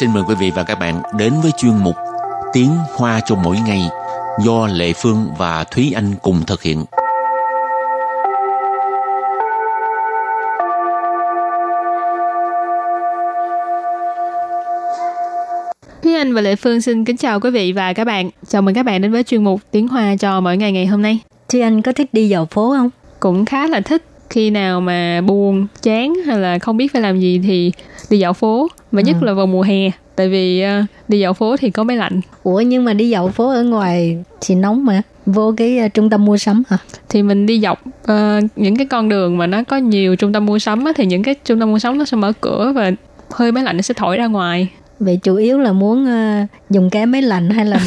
[0.00, 1.96] xin mời quý vị và các bạn đến với chuyên mục
[2.52, 3.80] Tiếng Hoa cho mỗi ngày
[4.44, 6.84] do Lệ Phương và Thúy Anh cùng thực hiện.
[16.02, 18.30] Thúy Anh và Lệ Phương xin kính chào quý vị và các bạn.
[18.48, 21.02] Chào mừng các bạn đến với chuyên mục Tiếng Hoa cho mỗi ngày ngày hôm
[21.02, 21.18] nay.
[21.48, 22.90] Thúy Anh có thích đi dạo phố không?
[23.20, 24.02] Cũng khá là thích
[24.34, 27.72] khi nào mà buồn, chán hay là không biết phải làm gì thì
[28.10, 29.26] đi dạo phố và nhất ừ.
[29.26, 32.20] là vào mùa hè tại vì uh, đi dạo phố thì có máy lạnh.
[32.42, 36.10] Ủa nhưng mà đi dạo phố ở ngoài thì nóng mà vô cái uh, trung
[36.10, 36.78] tâm mua sắm hả?
[37.08, 40.46] Thì mình đi dọc uh, những cái con đường mà nó có nhiều trung tâm
[40.46, 42.90] mua sắm á, thì những cái trung tâm mua sắm nó sẽ mở cửa và
[43.30, 44.68] hơi máy lạnh nó sẽ thổi ra ngoài.
[44.98, 47.80] Vậy chủ yếu là muốn uh, dùng cái máy lạnh hay là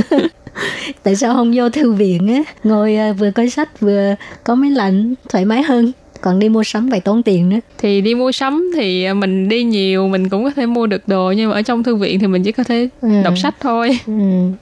[1.02, 2.52] tại sao không vô thư viện á?
[2.64, 4.14] Ngồi uh, vừa coi sách vừa
[4.44, 5.92] có máy lạnh thoải mái hơn.
[6.20, 7.58] Còn đi mua sắm phải tốn tiền nữa.
[7.78, 11.32] Thì đi mua sắm thì mình đi nhiều mình cũng có thể mua được đồ
[11.36, 13.08] nhưng mà ở trong thư viện thì mình chỉ có thể ừ.
[13.24, 13.98] đọc sách thôi.
[14.06, 14.12] Ừ.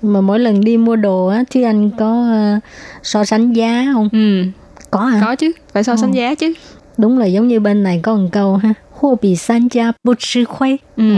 [0.03, 2.63] mà mỗi lần đi mua đồ á thì anh có uh,
[3.03, 4.09] so sánh giá không?
[4.13, 4.43] Ừ.
[4.91, 5.21] Có hả?
[5.21, 6.17] Có chứ phải so sánh ừ.
[6.17, 6.53] giá chứ.
[6.99, 10.17] Đúng là giống như bên này có một câu ha hô bị san gia bút
[10.19, 11.15] sư khuấy ừ.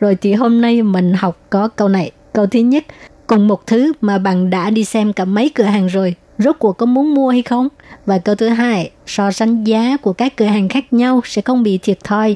[0.00, 2.10] Rồi thì hôm nay mình học có câu này.
[2.32, 2.84] Câu thứ nhất
[3.27, 6.77] cùng một thứ mà bạn đã đi xem cả mấy cửa hàng rồi rốt cuộc
[6.77, 7.67] có muốn mua hay không?
[8.05, 11.63] Và câu thứ hai, so sánh giá của các cửa hàng khác nhau sẽ không
[11.63, 12.35] bị thiệt thòi.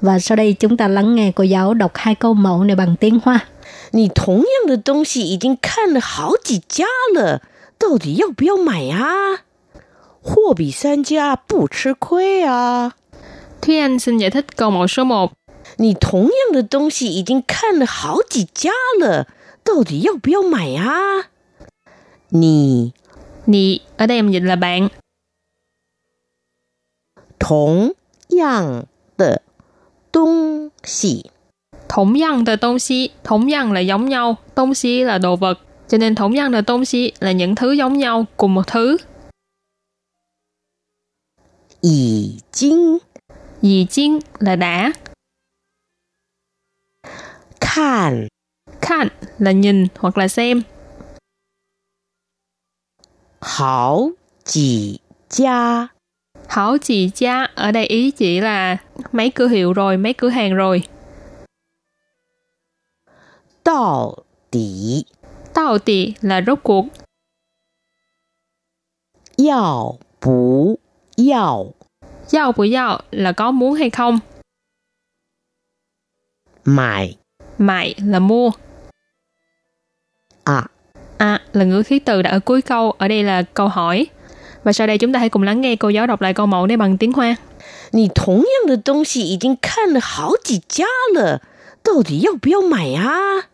[0.00, 2.96] Và sau đây chúng ta lắng nghe cô giáo đọc hai câu mẫu này bằng
[2.96, 3.40] tiếng Hoa.
[3.92, 7.40] 你同样的东西已经看了好几家了，
[7.78, 9.44] 到底要不要买啊？
[10.22, 12.92] 货比三家不吃亏啊。
[13.60, 15.30] Thúy Anh xin giải thích câu mẫu số 1.
[15.76, 19.26] 你同样的东西已经看了好几家了，
[19.66, 21.30] 到底要不要买啊？
[22.30, 22.92] 你
[23.46, 24.88] Nì, ở đây mình dịch là bạn.
[27.40, 27.92] Thống
[28.40, 28.84] yang
[29.18, 29.36] de
[30.12, 31.22] đông xì
[31.88, 35.58] Thống yang de đông xì, thống yang là giống nhau, đông xì là đồ vật.
[35.88, 38.96] Cho nên thống yang de đông xì là những thứ giống nhau, cùng một thứ.
[41.80, 42.98] Yì chính
[43.60, 44.92] Yì chính là đã.
[47.60, 48.28] Khan
[48.87, 49.07] Khan
[49.39, 50.61] là nhìn hoặc là xem.
[53.41, 54.11] Hảo
[54.43, 54.99] chỉ
[55.29, 55.87] gia
[56.47, 58.77] Hảo chỉ gia ở đây ý chỉ là
[59.11, 60.83] mấy cửa hiệu rồi, mấy cửa hàng rồi.
[63.65, 64.15] Đạo
[64.51, 65.03] tỷ
[65.55, 66.85] Đạo tỷ là rốt cuộc.
[69.37, 70.75] Yào bù
[71.31, 71.73] yào
[72.31, 74.19] Yào bù yào là có muốn hay không.
[76.65, 77.17] Mại
[77.57, 78.51] Mại là mua
[80.46, 80.66] À
[81.18, 84.06] À, là ngữ khí từ đã ở cuối câu, ở đây là câu hỏi.
[84.64, 86.66] Và sau đây chúng ta hãy cùng lắng nghe cô giáo đọc lại câu mẫu
[86.66, 87.36] này bằng tiếng Hoa.
[87.92, 90.84] 你同样的东西已经看了好几家
[91.14, 91.40] 了，
[91.82, 93.46] 到底要不要买啊？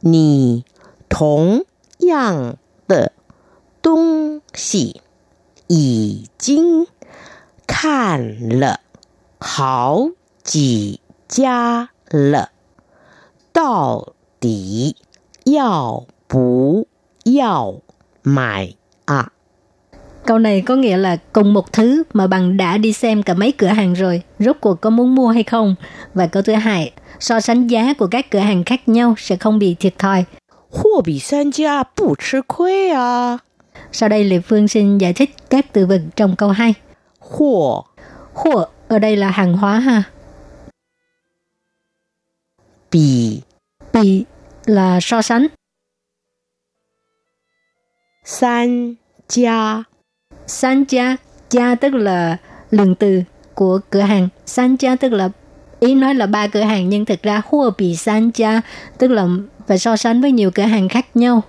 [0.00, 0.64] 你
[1.08, 1.64] 同
[1.98, 2.56] 样
[2.88, 3.12] 的
[3.80, 5.00] 东西
[5.68, 6.86] 已经
[7.66, 8.80] 看了
[9.38, 10.08] 好
[10.42, 12.50] 几家了，
[13.52, 14.96] 到底
[15.45, 16.83] Yào bú
[17.39, 17.81] yào
[18.23, 19.25] mải à.
[20.25, 23.51] Câu này có nghĩa là cùng một thứ mà bằng đã đi xem cả mấy
[23.51, 25.75] cửa hàng rồi, rốt cuộc có muốn mua hay không?
[26.13, 29.59] Và câu thứ hai, so sánh giá của các cửa hàng khác nhau sẽ không
[29.59, 30.25] bị thiệt thòi.
[30.71, 33.37] Hô bị san gia bù chứ khuê à.
[33.91, 36.73] Sau đây Lê Phương xin giải thích các từ vựng trong câu 2.
[37.19, 37.85] Hô
[38.33, 40.03] Hô ở đây là hàng hóa ha.
[42.91, 43.41] Bì
[43.93, 44.25] Bì
[44.69, 45.47] là so sánh.
[48.25, 48.95] San
[49.29, 49.83] gia
[50.47, 51.15] San gia,
[51.49, 52.37] gia tức là
[52.69, 54.29] lượng từ của cửa hàng.
[54.45, 55.29] San gia tức là
[55.79, 58.61] ý nói là ba cửa hàng nhưng thực ra hua bị san gia
[58.97, 59.27] tức là
[59.67, 61.41] phải so sánh với nhiều cửa hàng khác nhau.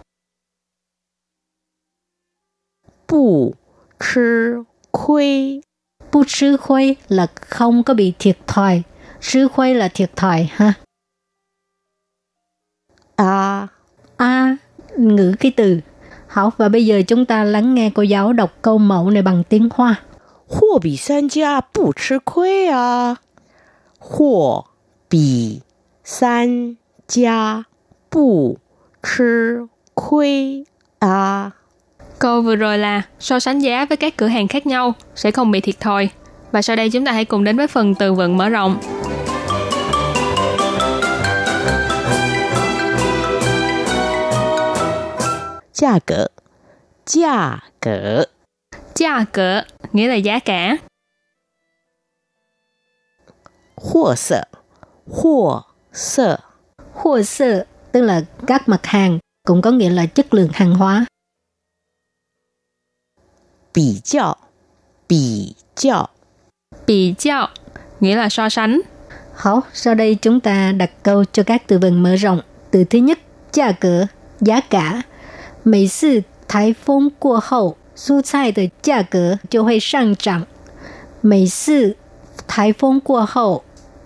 [3.09, 3.55] Bu
[4.15, 4.63] chứ
[4.93, 5.61] khuê
[6.13, 8.83] Bu chứ khuê là không có bị thiệt thòi.
[9.21, 10.75] Chứ khuê là thiệt thòi ha
[13.21, 13.67] à,
[14.17, 14.57] a
[14.97, 15.81] ngữ cái từ.
[16.29, 19.43] Học và bây giờ chúng ta lắng nghe cô giáo đọc câu mẫu này bằng
[19.49, 19.95] tiếng Hoa.
[20.49, 23.15] Hùa bì san gia bù chứ khuê à.
[23.99, 24.63] Hùa
[25.11, 25.61] bì
[26.05, 26.75] san
[27.09, 27.63] gia
[28.13, 28.57] bù
[29.03, 30.65] chứ khuê
[30.99, 31.51] à.
[32.19, 35.51] Câu vừa rồi là so sánh giá với các cửa hàng khác nhau sẽ không
[35.51, 36.09] bị thiệt thòi.
[36.53, 38.79] Và sau đây chúng ta hãy cùng đến với phần từ vựng mở rộng.
[45.80, 46.32] 价格，
[47.06, 48.30] 价格，
[48.94, 50.78] 价格 nghĩa là giá cả.
[53.76, 54.48] 货色，
[55.08, 56.40] 货 色
[56.94, 61.06] Hua sơ tức là các mặt hàng, cũng có nghĩa là chất lượng hàng hóa.
[63.74, 64.38] 比较
[65.08, 66.10] 比较
[66.88, 67.50] Bì chào
[68.00, 68.82] nghĩa là so sánh.
[69.36, 72.42] Hảo, sau đây chúng ta đặt câu cho các từ vựng mở rộng.
[72.72, 73.20] Từ thứ nhất,
[73.54, 74.06] giá cỡ,
[74.42, 75.02] giá cả.
[75.64, 80.46] Mỗi 次台风过后，蔬菜的价格就会上涨。
[81.22, 81.96] 每次
[82.48, 83.64] 台风过后，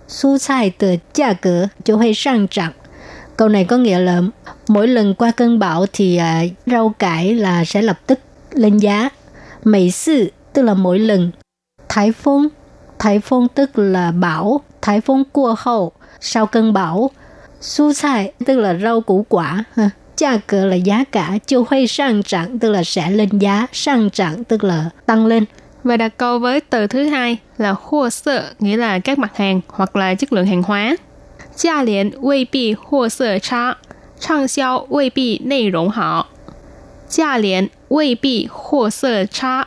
[0.08, 2.72] 蔬菜的价格就会上涨。
[3.36, 4.22] Câu này có nghĩa là
[4.68, 8.18] mỗi lần qua cơn bão thì à, rau cải là sẽ lập tức
[8.50, 9.08] lên giá.
[9.64, 11.30] Mấy sự tức là mỗi lần.
[11.88, 12.48] Thái phong,
[12.98, 14.60] thái phong tức là bão.
[14.82, 17.10] Thái phong qua hậu, sau cơn bão.
[17.60, 19.64] Su菜tức là rau củ quả.
[19.74, 19.90] ha.
[20.16, 24.10] Giá cỡ là giá cả, chiêu huy sang trạng tức là sẽ lên giá, sang
[24.10, 25.44] trạng tức là tăng lên.
[25.84, 29.60] Và đặt câu với từ thứ hai là hua sơ, nghĩa là các mặt hàng
[29.68, 30.96] hoặc là chất lượng hàng hóa.
[31.56, 33.76] Gia liền 未必货色差，
[34.18, 36.28] 畅销未必内容好。
[37.08, 39.66] 价廉未必货色差，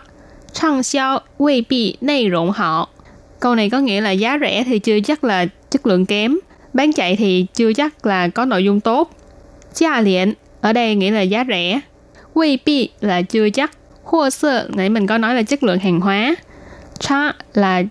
[0.53, 2.89] 畅销未必内容好。
[3.39, 6.37] Câu này có nghĩa là giá rẻ thì chưa chắc là chất lượng kém,
[6.73, 9.11] bán chạy thì chưa chắc là có nội dung tốt.
[9.74, 11.80] Giá liền, ở đây nghĩa là giá rẻ.
[12.34, 13.70] Quy bi là chưa chắc.
[14.04, 16.34] Hồ sơ, nãy mình có nói là chất lượng hàng hóa.
[16.98, 17.82] Cha là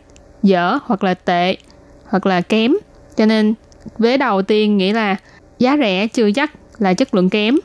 [0.44, 1.57] dở hoặc là tệ
[2.06, 2.75] hoặc là kém.
[3.18, 3.53] Cho nên
[3.97, 5.15] vế đầu tiên nghĩa là
[5.59, 7.57] giá rẻ chưa chắc là chất lượng kém.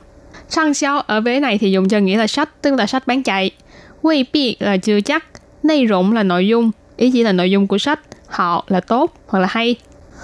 [0.48, 3.22] Sang xiao ở vế này thì dùng cho nghĩa là sách, tức là sách bán
[3.22, 3.50] chạy.
[4.02, 5.24] Quy bi là chưa chắc,
[5.62, 9.14] nay rộng là nội dung, ý chỉ là nội dung của sách, họ là tốt
[9.26, 9.76] hoặc là hay.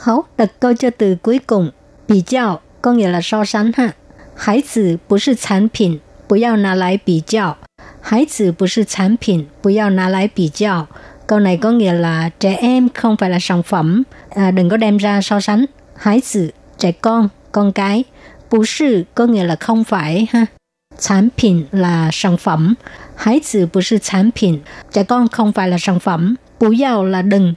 [0.02, 1.70] Hấu đặt câu cho từ cuối cùng,
[2.08, 3.89] bị chào có nghĩa là so sánh ha.
[4.35, 7.57] Hải tử 不是产品，不要拿来比较。
[8.01, 10.87] 孩子不是产品，不要拿来比较。
[11.27, 14.97] Câu này có nghĩa là trẻ em không phải là sản phẩm, à, đừng có đem
[14.97, 15.65] ra so sánh.
[15.95, 18.03] Hải tử, trẻ con, con cái.
[18.51, 20.45] Bù sư có nghĩa là không phải ha.
[20.99, 22.73] Sản phẩm là sản phẩm.
[23.15, 24.59] Hải tử bù sư sản phẩm.
[24.93, 26.35] Trẻ con không phải là sản phẩm.
[26.59, 27.53] Bù yào là đừng.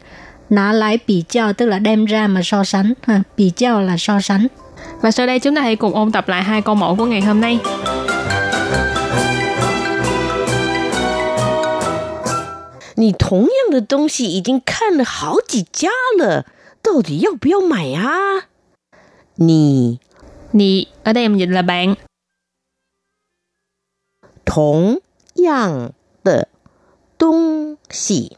[0.50, 2.92] Nã lại bị giao tức là đem ra mà so sánh.
[3.02, 3.22] Ha.
[3.36, 4.46] Bị giao là so sánh.
[5.01, 7.21] Và sau đây chúng ta hãy cùng ôn tập lại hai câu mẫu của ngày
[7.21, 7.59] hôm nay.
[12.95, 15.89] Nì thống yang de dong xi yi jing kan le hao ji jia
[16.19, 16.41] le,
[16.83, 18.39] dao di yao bu yao mai a?
[19.37, 19.95] Nì
[20.53, 21.95] Nì ở đây mình dịch là bạn.
[24.45, 24.97] Thống
[25.47, 25.89] yang
[26.25, 26.43] de
[27.19, 28.29] dong xi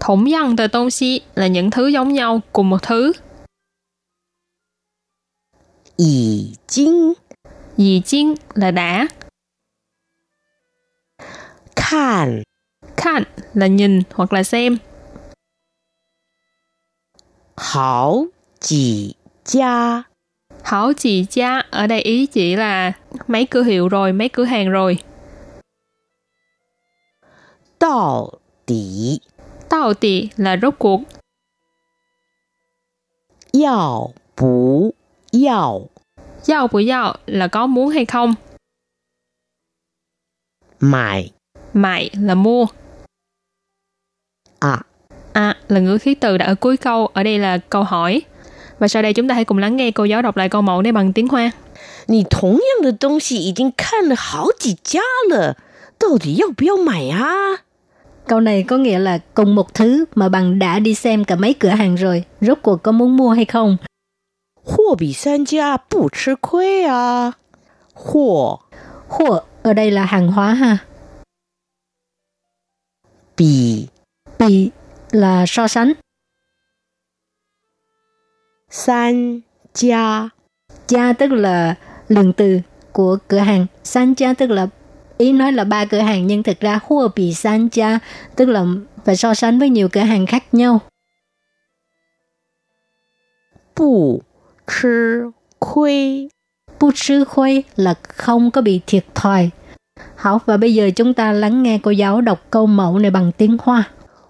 [0.00, 3.12] Thống yang de dong xi là những thứ giống nhau cùng một thứ.
[5.97, 7.13] 已经
[7.77, 9.07] Dì chiên là đã.
[11.75, 12.43] 看
[12.97, 13.23] Khan
[13.53, 14.79] là nhìn hoặc là xem.
[17.55, 18.25] 好
[18.59, 20.03] 几家
[20.63, 22.93] Hảo chị cha ở đây ý chỉ là
[23.27, 24.97] mấy cửa hiệu rồi, mấy cửa hàng rồi.
[27.79, 29.19] 到底
[29.69, 31.01] Tao tì là rốt cuộc.
[33.53, 34.94] 要不
[35.35, 35.81] 要
[36.43, 38.35] Giao bù giao là có muốn hay không.
[40.79, 41.31] 买
[41.73, 42.67] Mại là mua.
[44.59, 44.81] 啊？
[45.33, 48.21] À là ngữ khí từ đã ở cuối câu, ở đây là câu hỏi.
[48.79, 50.81] Và sau đây chúng ta hãy cùng lắng nghe cô giáo đọc lại câu mẫu
[50.81, 51.51] này bằng tiếng Hoa.
[52.07, 54.99] 你同样的东西已经看了好几家
[55.29, 55.55] 了，
[55.97, 57.59] 到底要不要买啊？
[58.27, 61.53] Câu này có nghĩa là cùng một thứ mà bằng đã đi xem cả mấy
[61.53, 62.23] cửa hàng rồi.
[62.41, 63.77] Rốt cuộc có muốn mua hay không?
[64.65, 67.37] 货比三家不吃亏啊！
[67.93, 68.59] 货
[69.07, 70.77] Hùa ở đây là hàng hóa ha.
[73.35, 73.87] 比
[74.39, 74.71] Bị
[75.11, 75.93] là so sánh.
[78.69, 79.41] 三
[79.73, 80.29] 家
[80.87, 81.75] Cha tức là
[82.07, 82.59] lượng từ
[82.91, 83.65] của cửa hàng.
[83.83, 84.67] San cha tức là
[85.17, 87.99] ý nói là ba cửa hàng nhưng thực ra hua bị san cha
[88.35, 88.65] tức là
[89.05, 90.79] phải so sánh với nhiều cửa hàng khác nhau.
[93.73, 94.23] 不
[94.67, 96.29] 吃亏。
[96.79, 99.49] Bu sư khuê là không có bị thiệt thòi.
[100.15, 103.31] Hảo, và bây giờ chúng ta lắng nghe cô giáo đọc câu mẫu này bằng
[103.37, 103.83] tiếng Hoa.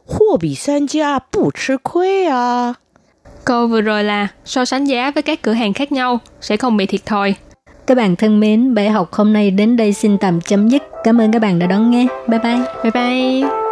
[0.07, 2.75] 货比三家不吃亏啊！
[3.45, 6.77] Câu vừa rồi là so sánh giá với các cửa hàng khác nhau sẽ không
[6.77, 7.35] bị thiệt thòi.
[7.87, 10.83] Các bạn thân mến, bài học hôm nay đến đây xin tạm chấm dứt.
[11.03, 12.07] Cảm ơn các bạn đã đón nghe.
[12.27, 12.59] Bye bye.
[12.83, 13.64] Bye bye.